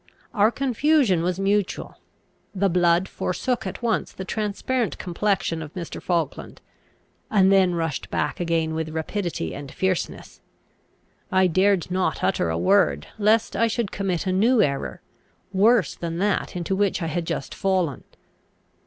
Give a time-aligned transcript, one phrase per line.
[0.33, 1.99] Our confusion was mutual.
[2.55, 6.01] The blood forsook at once the transparent complexion of Mr.
[6.01, 6.59] Falkland,
[7.29, 10.41] and then rushed back again with rapidity and fierceness.
[11.31, 15.03] I dared not utter a word, lest I should commit a new error,
[15.53, 18.03] worse than that into which I had just fallen.